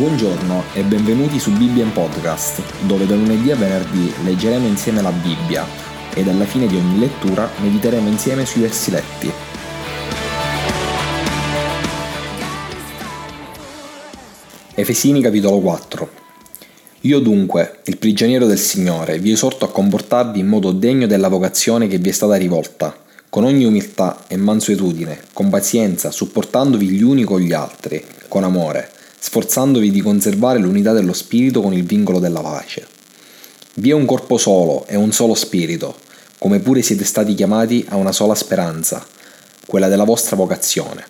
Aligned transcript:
Buongiorno 0.00 0.62
e 0.72 0.82
benvenuti 0.82 1.38
su 1.38 1.52
Bibbia 1.52 1.84
in 1.84 1.92
Podcast, 1.92 2.62
dove 2.86 3.04
da 3.04 3.14
lunedì 3.14 3.50
a 3.50 3.54
venerdì 3.54 4.10
leggeremo 4.24 4.66
insieme 4.66 5.02
la 5.02 5.12
Bibbia 5.12 5.66
ed 6.14 6.26
alla 6.26 6.46
fine 6.46 6.66
di 6.66 6.76
ogni 6.76 6.98
lettura 6.98 7.46
mediteremo 7.60 8.08
insieme 8.08 8.46
sui 8.46 8.62
versi 8.62 8.90
letti. 8.90 9.30
Efesini 14.72 15.20
capitolo 15.20 15.58
4 15.58 16.10
Io 17.00 17.18
dunque, 17.18 17.80
il 17.84 17.98
prigioniero 17.98 18.46
del 18.46 18.58
Signore, 18.58 19.18
vi 19.18 19.32
esorto 19.32 19.66
a 19.66 19.70
comportarvi 19.70 20.38
in 20.38 20.46
modo 20.46 20.72
degno 20.72 21.06
della 21.06 21.28
vocazione 21.28 21.88
che 21.88 21.98
vi 21.98 22.08
è 22.08 22.12
stata 22.12 22.36
rivolta, 22.36 22.96
con 23.28 23.44
ogni 23.44 23.66
umiltà 23.66 24.24
e 24.28 24.38
mansuetudine, 24.38 25.20
con 25.34 25.50
pazienza, 25.50 26.10
supportandovi 26.10 26.88
gli 26.88 27.02
uni 27.02 27.24
con 27.24 27.40
gli 27.40 27.52
altri, 27.52 28.02
con 28.28 28.44
amore 28.44 28.92
sforzandovi 29.20 29.90
di 29.90 30.00
conservare 30.00 30.58
l'unità 30.58 30.92
dello 30.92 31.12
spirito 31.12 31.60
con 31.60 31.74
il 31.74 31.84
vincolo 31.84 32.18
della 32.18 32.40
pace. 32.40 32.86
Vi 33.74 33.90
è 33.90 33.92
un 33.92 34.06
corpo 34.06 34.38
solo 34.38 34.86
e 34.86 34.96
un 34.96 35.12
solo 35.12 35.34
spirito, 35.34 35.94
come 36.38 36.58
pure 36.58 36.80
siete 36.80 37.04
stati 37.04 37.34
chiamati 37.34 37.84
a 37.90 37.96
una 37.96 38.12
sola 38.12 38.34
speranza, 38.34 39.06
quella 39.66 39.88
della 39.88 40.04
vostra 40.04 40.36
vocazione. 40.36 41.04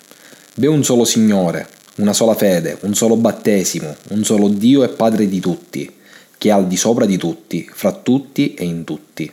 Vi 0.57 0.67
è 0.67 0.69
un 0.69 0.83
solo 0.83 1.05
Signore, 1.05 1.69
una 1.97 2.13
sola 2.13 2.35
fede, 2.35 2.79
un 2.83 2.95
solo 2.95 3.17
battesimo, 3.17 3.95
un 4.11 4.25
solo 4.25 4.49
Dio 4.49 4.83
e 4.83 4.89
Padre 4.89 5.29
di 5.29 5.39
tutti, 5.39 5.91
che 6.37 6.49
è 6.49 6.53
al 6.53 6.67
di 6.67 6.77
sopra 6.77 7.07
di 7.07 7.17
tutti, 7.17 7.69
fra 7.73 7.93
tutti 7.93 8.55
e 8.55 8.65
in 8.65 8.85
tutti. 8.85 9.31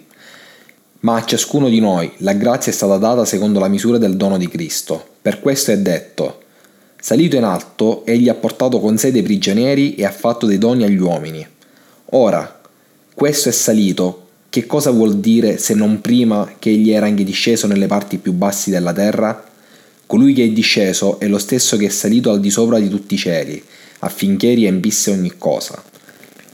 Ma 1.00 1.16
a 1.16 1.26
ciascuno 1.26 1.68
di 1.68 1.80
noi 1.80 2.12
la 2.18 2.34
grazia 2.34 2.72
è 2.72 2.76
stata 2.76 2.98
data 2.98 3.26
secondo 3.26 3.60
la 3.60 3.68
misura 3.68 3.98
del 3.98 4.16
dono 4.16 4.38
di 4.38 4.48
Cristo. 4.48 5.04
Per 5.22 5.40
questo 5.40 5.72
è 5.72 5.78
detto, 5.78 6.44
Salito 7.08 7.38
in 7.38 7.46
alto, 7.46 8.06
egli 8.06 8.28
ha 8.28 8.34
portato 8.34 8.82
con 8.82 8.98
sé 8.98 9.14
dei 9.14 9.22
prigionieri 9.22 9.96
e 9.96 10.04
ha 10.04 10.12
fatto 10.12 10.46
dei 10.46 10.58
doni 10.58 10.84
agli 10.84 11.00
uomini. 11.00 11.48
Ora, 12.08 12.60
questo 13.14 13.48
è 13.48 13.54
salito, 13.54 14.28
che 14.50 14.66
cosa 14.66 14.92
vuol 14.92 15.20
dire 15.20 15.58
se 15.58 15.74
non 15.74 16.02
prima 16.02 16.56
che 16.60 16.70
egli 16.70 16.92
era 16.92 17.06
anche 17.06 17.24
disceso 17.24 17.66
nelle 17.66 17.88
parti 17.88 18.18
più 18.18 18.34
bassi 18.34 18.72
della 18.72 18.92
terra? 18.92 19.42
Colui 20.06 20.34
che 20.34 20.44
è 20.44 20.50
disceso 20.50 21.18
è 21.18 21.30
lo 21.30 21.38
stesso 21.38 21.78
che 21.78 21.86
è 21.86 21.90
salito 21.90 22.30
al 22.30 22.42
di 22.42 22.50
sopra 22.50 22.78
di 22.78 22.90
tutti 22.90 23.14
i 23.14 23.18
cieli, 23.18 23.64
affinché 24.00 24.54
riempisse 24.54 25.10
ogni 25.10 25.32
cosa. 25.38 25.82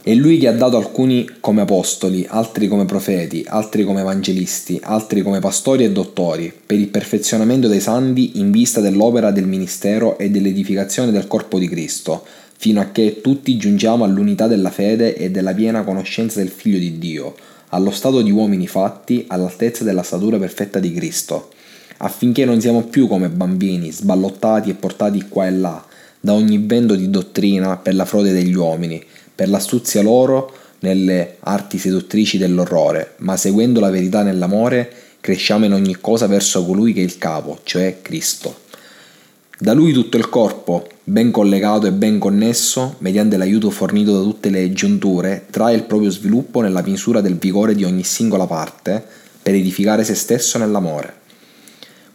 È 0.05 0.13
lui 0.13 0.37
che 0.37 0.49
ha 0.49 0.51
dato 0.51 0.75
alcuni 0.75 1.25
come 1.39 1.61
apostoli, 1.61 2.25
altri 2.27 2.67
come 2.67 2.83
profeti, 2.83 3.45
altri 3.47 3.85
come 3.85 4.01
evangelisti, 4.01 4.77
altri 4.83 5.21
come 5.21 5.39
pastori 5.39 5.85
e 5.85 5.93
dottori, 5.93 6.51
per 6.65 6.77
il 6.77 6.89
perfezionamento 6.89 7.69
dei 7.69 7.79
santi 7.79 8.37
in 8.37 8.51
vista 8.51 8.81
dell'opera 8.81 9.31
del 9.31 9.47
ministero 9.47 10.17
e 10.17 10.29
dell'edificazione 10.29 11.09
del 11.09 11.25
corpo 11.27 11.57
di 11.57 11.69
Cristo, 11.69 12.21
fino 12.57 12.81
a 12.81 12.91
che 12.91 13.21
tutti 13.21 13.55
giungiamo 13.55 14.03
all'unità 14.03 14.47
della 14.47 14.71
fede 14.71 15.15
e 15.15 15.31
della 15.31 15.53
piena 15.53 15.85
conoscenza 15.85 16.39
del 16.39 16.49
Figlio 16.49 16.79
di 16.79 16.99
Dio, 16.99 17.35
allo 17.69 17.91
stato 17.91 18.21
di 18.21 18.29
uomini 18.29 18.67
fatti, 18.67 19.23
all'altezza 19.29 19.85
della 19.85 20.03
statura 20.03 20.37
perfetta 20.37 20.79
di 20.79 20.91
Cristo, 20.91 21.51
affinché 21.99 22.43
non 22.43 22.59
siamo 22.59 22.81
più 22.83 23.07
come 23.07 23.29
bambini, 23.29 23.89
sballottati 23.89 24.69
e 24.69 24.73
portati 24.73 25.27
qua 25.29 25.47
e 25.47 25.51
là, 25.51 25.85
da 26.19 26.33
ogni 26.33 26.57
vento 26.57 26.95
di 26.95 27.09
dottrina 27.09 27.77
per 27.77 27.95
la 27.95 28.03
frode 28.03 28.33
degli 28.33 28.53
uomini, 28.53 29.01
per 29.35 29.49
l'astuzia 29.49 30.01
loro 30.01 30.51
nelle 30.79 31.37
arti 31.39 31.77
seduttrici 31.77 32.37
dell'orrore, 32.37 33.13
ma 33.17 33.37
seguendo 33.37 33.79
la 33.79 33.89
verità 33.89 34.21
nell'amore, 34.21 34.91
cresciamo 35.19 35.65
in 35.65 35.73
ogni 35.73 35.97
cosa 36.01 36.27
verso 36.27 36.65
colui 36.65 36.93
che 36.93 36.99
è 36.99 37.03
il 37.03 37.17
capo, 37.17 37.59
cioè 37.63 37.99
Cristo. 38.01 38.61
Da 39.57 39.71
lui 39.71 39.93
tutto 39.93 40.17
il 40.17 40.27
corpo, 40.27 40.87
ben 41.05 41.31
collegato 41.31 41.87
e 41.87 41.93
ben 41.93 42.19
connesso, 42.19 42.95
mediante 42.97 43.37
l'aiuto 43.37 43.69
fornito 43.69 44.11
da 44.11 44.21
tutte 44.21 44.49
le 44.49 44.73
giunture, 44.73 45.45
trae 45.49 45.75
il 45.75 45.83
proprio 45.83 46.09
sviluppo 46.09 46.59
nella 46.59 46.81
misura 46.81 47.21
del 47.21 47.37
vigore 47.37 47.73
di 47.73 47.85
ogni 47.85 48.03
singola 48.03 48.45
parte, 48.45 49.01
per 49.41 49.53
edificare 49.53 50.03
se 50.03 50.15
stesso 50.15 50.57
nell'amore. 50.57 51.21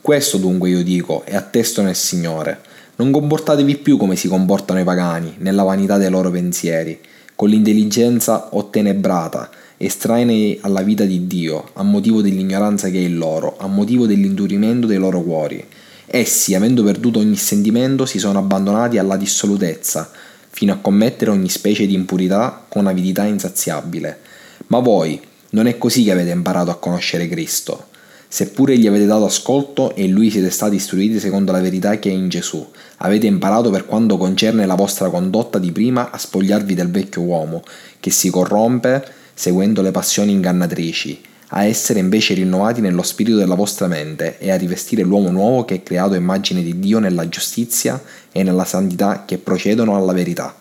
Questo 0.01 0.37
dunque 0.37 0.69
io 0.69 0.83
dico 0.83 1.25
e 1.25 1.37
attesto 1.37 1.81
nel 1.81 1.97
Signore, 1.97 2.61
non 2.97 3.11
comportatevi 3.11 3.77
più 3.77 3.97
come 3.97 4.17
si 4.17 4.29
comportano 4.29 4.81
i 4.81 4.85
pagani, 4.85 5.37
nella 5.39 5.63
vanità 5.63 5.97
dei 5.97 6.11
loro 6.11 6.31
pensieri, 6.31 6.99
con 7.39 7.51
l'intelligenza 7.51 8.49
ottenebrata, 8.51 9.49
estranei 9.77 10.59
alla 10.61 10.83
vita 10.83 11.05
di 11.05 11.29
Dio, 11.29 11.69
a 11.75 11.85
motivo 11.85 12.21
dell'ignoranza 12.21 12.89
che 12.89 12.99
è 12.99 13.03
in 13.03 13.17
loro, 13.17 13.55
a 13.61 13.69
motivo 13.69 14.07
dell'indurimento 14.07 14.89
dei 14.89 14.97
loro 14.97 15.23
cuori. 15.23 15.65
Essi, 16.05 16.57
avendo 16.57 16.83
perduto 16.83 17.21
ogni 17.21 17.37
sentimento, 17.37 18.07
si 18.07 18.19
sono 18.19 18.41
abbandonati 18.41 18.99
alla 18.99 19.17
dissolutezza, 19.17 20.11
fino 20.51 20.73
a 20.73 20.79
commettere 20.79 21.31
ogni 21.31 21.49
specie 21.49 21.87
di 21.87 21.95
impurità 21.95 22.65
con 22.67 22.89
avidità 22.89 23.23
insaziabile. 23.23 24.19
Ma 24.67 24.81
voi, 24.81 25.21
non 25.51 25.69
è 25.69 25.79
così 25.79 26.03
che 26.03 26.11
avete 26.11 26.31
imparato 26.31 26.73
a 26.73 26.79
conoscere 26.79 27.29
Cristo. 27.29 27.87
Seppure 28.31 28.77
gli 28.77 28.87
avete 28.87 29.07
dato 29.07 29.25
ascolto 29.25 29.95
e 29.95 30.05
in 30.05 30.13
lui 30.13 30.31
siete 30.31 30.51
stati 30.51 30.77
istruiti 30.77 31.19
secondo 31.19 31.51
la 31.51 31.63
verità 31.63 31.99
che 31.99 32.11
è 32.11 32.13
in 32.13 32.29
Gesù, 32.29 32.65
avete 32.99 33.27
imparato 33.27 33.71
per 33.71 33.87
quanto 33.87 34.19
concerne 34.19 34.67
la 34.67 34.75
vostra 34.75 35.09
condotta 35.09 35.59
di 35.59 35.73
prima 35.73 36.11
a 36.11 36.19
spogliarvi 36.19 36.75
del 36.75 36.91
vecchio 36.91 37.23
uomo, 37.23 37.63
che 37.99 38.11
si 38.11 38.29
corrompe 38.29 39.03
seguendo 39.33 39.81
le 39.81 39.93
passioni 39.93 40.33
ingannatrici, 40.33 41.23
a 41.49 41.65
essere 41.65 42.01
invece 42.01 42.35
rinnovati 42.35 42.83
nello 42.83 43.03
spirito 43.03 43.39
della 43.39 43.55
vostra 43.55 43.87
mente 43.87 44.39
e 44.39 44.51
a 44.51 44.57
rivestire 44.57 45.03
l'uomo 45.03 45.31
nuovo 45.31 45.65
che 45.65 45.77
è 45.77 45.83
creato 45.83 46.15
immagine 46.15 46.63
di 46.63 46.79
Dio 46.79 46.99
nella 46.99 47.29
giustizia 47.31 48.03
e 48.31 48.43
nella 48.43 48.67
santità 48.67 49.25
che 49.25 49.39
procedono 49.39 49.97
alla 49.97 50.13
verità. 50.13 50.55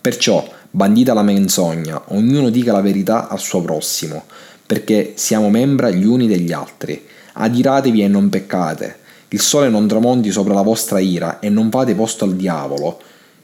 Perciò, 0.00 0.48
bandita 0.70 1.12
la 1.12 1.22
menzogna, 1.22 2.00
ognuno 2.08 2.50
dica 2.50 2.70
la 2.70 2.80
verità 2.80 3.28
al 3.28 3.40
suo 3.40 3.62
prossimo, 3.62 4.26
perché 4.68 5.14
siamo 5.14 5.48
membra 5.48 5.88
gli 5.88 6.04
uni 6.04 6.26
degli 6.26 6.52
altri. 6.52 7.02
Adiratevi 7.32 8.02
e 8.02 8.08
non 8.08 8.28
peccate. 8.28 8.96
Il 9.28 9.40
sole 9.40 9.70
non 9.70 9.88
tramonti 9.88 10.30
sopra 10.30 10.52
la 10.52 10.60
vostra 10.60 10.98
ira 10.98 11.38
e 11.38 11.48
non 11.48 11.70
fate 11.70 11.94
posto 11.94 12.26
al 12.26 12.36
diavolo. 12.36 13.00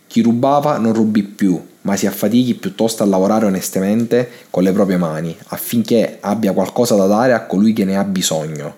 Chi 0.07 0.21
rubava 0.21 0.77
non 0.77 0.93
rubi 0.93 1.23
più, 1.23 1.59
ma 1.81 1.97
si 1.97 2.07
affatichi 2.07 2.53
piuttosto 2.53 3.03
a 3.03 3.07
lavorare 3.07 3.47
onestamente 3.47 4.29
con 4.51 4.65
le 4.65 4.73
proprie 4.73 4.99
mani, 4.99 5.35
affinché 5.47 6.19
abbia 6.21 6.53
qualcosa 6.53 6.95
da 6.95 7.07
dare 7.07 7.33
a 7.33 7.47
colui 7.47 7.73
che 7.73 7.87
ne 7.87 7.97
ha 7.97 8.05
bisogno. 8.05 8.75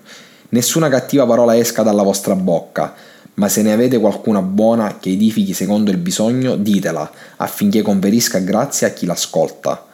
Nessuna 0.50 0.88
cattiva 0.88 1.26
parola 1.26 1.56
esca 1.56 1.82
dalla 1.82 2.04
vostra 2.04 2.36
bocca, 2.36 2.94
ma 3.34 3.48
se 3.48 3.62
ne 3.62 3.72
avete 3.72 3.98
qualcuna 3.98 4.40
buona 4.40 4.98
che 5.00 5.10
edifichi 5.10 5.52
secondo 5.52 5.90
il 5.90 5.96
bisogno, 5.96 6.54
ditela, 6.54 7.10
affinché 7.38 7.82
conferisca 7.82 8.38
grazia 8.38 8.86
a 8.86 8.90
chi 8.90 9.04
l'ascolta. 9.04 9.85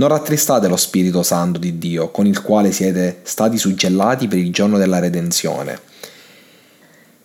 Non 0.00 0.08
rattristate 0.08 0.66
lo 0.66 0.78
Spirito 0.78 1.22
Santo 1.22 1.58
di 1.58 1.76
Dio, 1.76 2.08
con 2.08 2.26
il 2.26 2.40
quale 2.40 2.72
siete 2.72 3.18
stati 3.22 3.58
suggellati 3.58 4.28
per 4.28 4.38
il 4.38 4.50
giorno 4.50 4.78
della 4.78 4.98
redenzione. 4.98 5.78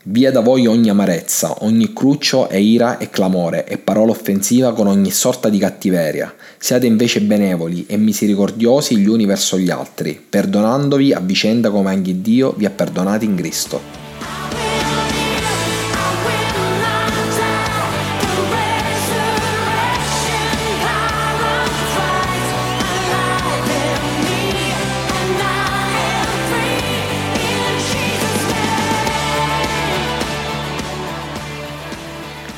Via 0.03 0.29
da 0.29 0.41
voi 0.41 0.67
ogni 0.67 0.89
amarezza, 0.89 1.63
ogni 1.63 1.93
cruccio 1.93 2.49
e 2.49 2.59
ira 2.59 2.97
e 2.97 3.09
clamore 3.09 3.65
e 3.65 3.77
parola 3.77 4.11
offensiva 4.11 4.73
con 4.73 4.87
ogni 4.87 5.09
sorta 5.09 5.47
di 5.47 5.57
cattiveria. 5.57 6.35
Siate 6.57 6.85
invece 6.85 7.21
benevoli 7.21 7.85
e 7.87 7.95
misericordiosi 7.95 8.97
gli 8.97 9.07
uni 9.07 9.25
verso 9.25 9.57
gli 9.57 9.69
altri, 9.69 10.21
perdonandovi 10.29 11.13
a 11.13 11.21
vicenda 11.21 11.69
come 11.69 11.91
anche 11.91 12.19
Dio 12.19 12.51
vi 12.57 12.65
ha 12.65 12.71
perdonati 12.71 13.23
in 13.23 13.35
Cristo. 13.35 14.04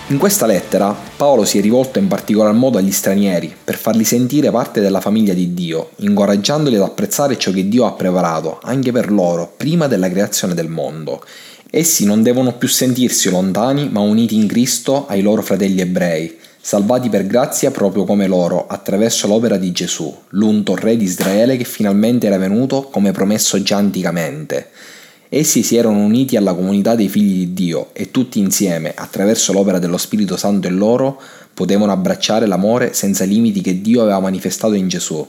In 0.10 0.20
questa 0.20 0.46
lettera 0.46 0.96
Paolo 1.18 1.44
si 1.44 1.58
è 1.58 1.62
rivolto 1.62 2.00
in 2.00 2.08
particolar 2.08 2.54
modo 2.54 2.78
agli 2.78 2.94
stranieri 2.94 3.54
per 3.62 3.76
farli 3.76 4.06
sentire 4.06 4.50
parte 4.52 4.80
della 4.80 5.02
famiglia 5.02 5.34
di 5.34 5.54
Dio, 5.54 5.90
incoraggiandoli 5.98 6.78
ad 6.78 6.84
apprezzare 6.84 7.38
ciò 7.38 7.52
che 7.52 7.68
Dio 7.68 7.86
ha 7.86 7.92
preparato 7.92 8.60
anche 8.64 8.94
per 8.94 9.12
loro 9.12 9.52
prima 9.58 9.88
della 9.88 10.10
creazione 10.10 10.54
del 10.54 10.70
mondo. 10.70 11.22
Essi 11.70 12.06
non 12.06 12.24
devono 12.24 12.54
più 12.54 12.70
sentirsi 12.70 13.30
lontani 13.30 13.90
ma 13.90 14.00
uniti 14.00 14.36
in 14.36 14.48
Cristo 14.48 15.08
ai 15.08 15.22
loro 15.22 15.42
fratelli 15.42 15.82
ebrei, 15.82 16.38
salvati 16.62 17.10
per 17.10 17.28
grazia 17.28 17.72
proprio 17.72 18.06
come 18.06 18.28
loro 18.28 18.66
attraverso 18.66 19.28
l'opera 19.28 19.58
di 19.58 19.74
Gesù, 19.74 20.16
l'unto 20.30 20.74
re 20.78 20.96
di 20.96 21.04
Israele 21.04 21.58
che 21.58 21.66
finalmente 21.66 22.28
era 22.28 22.38
venuto 22.38 22.84
come 22.84 23.12
promesso 23.12 23.62
già 23.62 23.76
anticamente. 23.76 24.70
Essi 25.30 25.62
si 25.62 25.76
erano 25.76 26.06
uniti 26.06 26.38
alla 26.38 26.54
comunità 26.54 26.96
dei 26.96 27.10
figli 27.10 27.40
di 27.40 27.54
Dio 27.54 27.90
e 27.92 28.12
tutti 28.12 28.40
insieme, 28.40 28.94
attraverso 28.96 29.52
l'opera 29.52 29.78
dello 29.78 29.98
Spirito 29.98 30.38
Santo 30.38 30.68
in 30.68 30.78
loro, 30.78 31.20
potevano 31.54 31.92
abbracciare 31.92 32.46
l'amore 32.46 32.94
senza 32.94 33.26
limiti 33.26 33.60
che 33.60 33.82
Dio 33.82 34.04
aveva 34.04 34.22
manifestato 34.22 34.74
in 34.74 34.88
Gesù. 34.88 35.28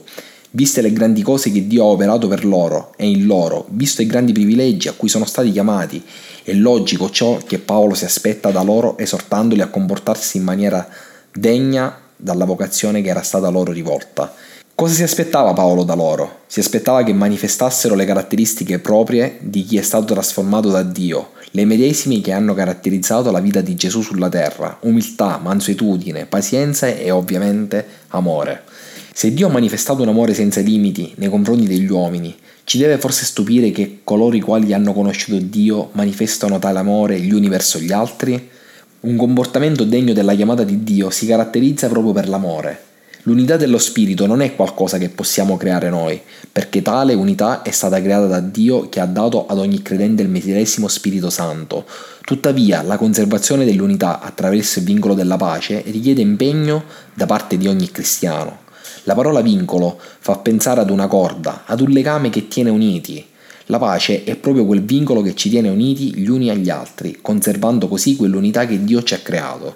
Viste 0.51 0.81
le 0.81 0.93
grandi 0.93 1.21
cose 1.21 1.51
che 1.51 1.67
Dio 1.67 1.83
ha 1.83 1.87
operato 1.87 2.29
per 2.29 2.45
loro 2.45 2.93
e 2.95 3.07
in 3.07 3.25
loro, 3.25 3.67
visto 3.71 4.01
i 4.01 4.07
grandi 4.07 4.31
privilegi 4.31 4.87
a 4.87 4.93
cui 4.93 5.09
sono 5.09 5.25
stati 5.25 5.51
chiamati, 5.51 6.01
è 6.43 6.53
logico 6.53 7.09
ciò 7.09 7.37
che 7.45 7.59
Paolo 7.59 7.93
si 7.93 8.05
aspetta 8.05 8.51
da 8.51 8.61
loro 8.61 8.97
esortandoli 8.97 9.61
a 9.61 9.67
comportarsi 9.67 10.37
in 10.37 10.43
maniera 10.43 10.87
degna 11.31 11.95
dalla 12.15 12.45
vocazione 12.45 13.01
che 13.01 13.09
era 13.09 13.21
stata 13.21 13.49
loro 13.49 13.73
rivolta. 13.73 14.33
Cosa 14.79 14.93
si 14.93 15.03
aspettava 15.03 15.51
Paolo 15.51 15.83
da 15.83 15.93
loro? 15.93 16.43
Si 16.47 16.61
aspettava 16.61 17.03
che 17.03 17.11
manifestassero 17.11 17.95
le 17.95 18.05
caratteristiche 18.05 18.79
proprie 18.79 19.37
di 19.41 19.65
chi 19.65 19.77
è 19.77 19.81
stato 19.81 20.13
trasformato 20.13 20.69
da 20.69 20.83
Dio, 20.83 21.31
le 21.51 21.65
medesime 21.65 22.21
che 22.21 22.31
hanno 22.31 22.53
caratterizzato 22.53 23.29
la 23.29 23.41
vita 23.41 23.59
di 23.59 23.75
Gesù 23.75 24.01
sulla 24.01 24.29
terra, 24.29 24.77
umiltà, 24.83 25.37
mansuetudine, 25.43 26.27
pazienza 26.27 26.87
e 26.87 27.11
ovviamente 27.11 27.85
amore. 28.07 28.61
Se 29.11 29.33
Dio 29.33 29.47
ha 29.47 29.51
manifestato 29.51 30.01
un 30.01 30.07
amore 30.07 30.33
senza 30.33 30.61
limiti 30.61 31.11
nei 31.15 31.27
confronti 31.29 31.67
degli 31.67 31.91
uomini, 31.91 32.33
ci 32.63 32.77
deve 32.77 32.97
forse 32.99 33.25
stupire 33.25 33.71
che 33.71 33.99
coloro 34.05 34.37
i 34.37 34.39
quali 34.39 34.71
hanno 34.71 34.93
conosciuto 34.93 35.39
Dio 35.41 35.89
manifestano 35.91 36.57
tale 36.57 36.79
amore 36.79 37.19
gli 37.19 37.33
uni 37.33 37.49
verso 37.49 37.79
gli 37.79 37.91
altri? 37.91 38.49
Un 39.01 39.17
comportamento 39.17 39.83
degno 39.83 40.13
della 40.13 40.35
chiamata 40.35 40.63
di 40.63 40.85
Dio 40.85 41.09
si 41.09 41.25
caratterizza 41.25 41.89
proprio 41.89 42.13
per 42.13 42.29
l'amore. 42.29 42.87
L'unità 43.23 43.57
dello 43.57 43.79
Spirito 43.79 44.25
non 44.25 44.41
è 44.41 44.55
qualcosa 44.55 44.97
che 44.97 45.09
possiamo 45.09 45.57
creare 45.57 45.89
noi, 45.89 46.21
perché 46.49 46.81
tale 46.81 47.13
unità 47.13 47.63
è 47.63 47.71
stata 47.71 48.01
creata 48.01 48.27
da 48.27 48.39
Dio 48.39 48.87
che 48.87 49.01
ha 49.01 49.05
dato 49.05 49.45
ad 49.45 49.57
ogni 49.57 49.81
credente 49.81 50.21
il 50.21 50.29
medesimo 50.29 50.87
Spirito 50.87 51.29
Santo. 51.29 51.85
Tuttavia, 52.21 52.81
la 52.81 52.97
conservazione 52.97 53.65
dell'unità 53.65 54.21
attraverso 54.21 54.79
il 54.79 54.85
vincolo 54.85 55.15
della 55.15 55.35
pace 55.35 55.83
richiede 55.87 56.21
impegno 56.21 56.85
da 57.13 57.25
parte 57.25 57.57
di 57.57 57.67
ogni 57.67 57.91
cristiano. 57.91 58.59
La 59.03 59.15
parola 59.15 59.41
vincolo 59.41 59.99
fa 60.19 60.37
pensare 60.37 60.79
ad 60.79 60.89
una 60.89 61.07
corda, 61.07 61.63
ad 61.65 61.81
un 61.81 61.89
legame 61.89 62.29
che 62.29 62.47
tiene 62.47 62.69
uniti. 62.69 63.25
La 63.65 63.79
pace 63.79 64.23
è 64.23 64.37
proprio 64.37 64.65
quel 64.65 64.83
vincolo 64.83 65.21
che 65.21 65.35
ci 65.35 65.49
tiene 65.49 65.67
uniti 65.67 66.15
gli 66.15 66.29
uni 66.29 66.49
agli 66.49 66.69
altri, 66.69 67.17
conservando 67.21 67.89
così 67.89 68.15
quell'unità 68.15 68.65
che 68.65 68.81
Dio 68.81 69.03
ci 69.03 69.13
ha 69.13 69.19
creato. 69.19 69.75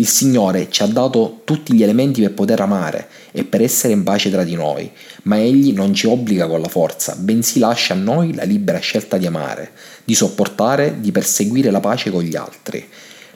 Il 0.00 0.06
Signore 0.06 0.68
ci 0.70 0.84
ha 0.84 0.86
dato 0.86 1.40
tutti 1.42 1.74
gli 1.74 1.82
elementi 1.82 2.20
per 2.20 2.32
poter 2.32 2.60
amare 2.60 3.08
e 3.32 3.42
per 3.42 3.62
essere 3.62 3.94
in 3.94 4.04
pace 4.04 4.30
tra 4.30 4.44
di 4.44 4.54
noi, 4.54 4.88
ma 5.24 5.40
Egli 5.40 5.72
non 5.72 5.92
ci 5.92 6.06
obbliga 6.06 6.46
con 6.46 6.60
la 6.60 6.68
forza, 6.68 7.16
bensì 7.18 7.58
lascia 7.58 7.94
a 7.94 7.96
noi 7.96 8.32
la 8.32 8.44
libera 8.44 8.78
scelta 8.78 9.18
di 9.18 9.26
amare, 9.26 9.72
di 10.04 10.14
sopportare, 10.14 10.98
di 11.00 11.10
perseguire 11.10 11.72
la 11.72 11.80
pace 11.80 12.12
con 12.12 12.22
gli 12.22 12.36
altri. 12.36 12.86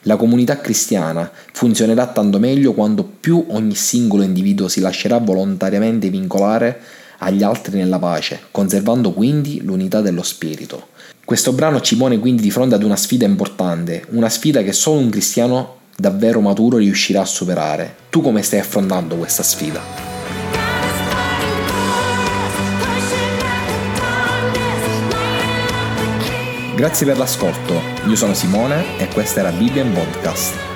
La 0.02 0.14
comunità 0.14 0.60
cristiana 0.60 1.28
funzionerà 1.52 2.06
tanto 2.06 2.38
meglio 2.38 2.74
quanto 2.74 3.02
più 3.02 3.44
ogni 3.48 3.74
singolo 3.74 4.22
individuo 4.22 4.68
si 4.68 4.78
lascerà 4.78 5.18
volontariamente 5.18 6.10
vincolare 6.10 6.80
agli 7.18 7.42
altri 7.42 7.76
nella 7.76 7.98
pace, 7.98 8.38
conservando 8.52 9.12
quindi 9.12 9.60
l'unità 9.62 10.00
dello 10.00 10.22
spirito. 10.22 10.90
Questo 11.24 11.52
brano 11.54 11.80
ci 11.80 11.96
pone 11.96 12.20
quindi 12.20 12.42
di 12.42 12.52
fronte 12.52 12.76
ad 12.76 12.84
una 12.84 12.96
sfida 12.96 13.26
importante, 13.26 14.04
una 14.10 14.28
sfida 14.28 14.62
che 14.62 14.72
solo 14.72 15.00
un 15.00 15.10
cristiano 15.10 15.80
davvero 15.96 16.40
maturo 16.40 16.78
riuscirà 16.78 17.20
a 17.20 17.26
superare. 17.26 17.94
Tu 18.10 18.20
come 18.20 18.42
stai 18.42 18.60
affrontando 18.60 19.16
questa 19.16 19.42
sfida? 19.42 19.80
Grazie 26.74 27.06
per 27.06 27.18
l'ascolto, 27.18 27.80
io 28.06 28.16
sono 28.16 28.34
Simone 28.34 28.98
e 28.98 29.06
questa 29.08 29.40
era 29.40 29.50
Bibbia 29.50 29.82
in 29.82 29.92
Podcast. 29.92 30.71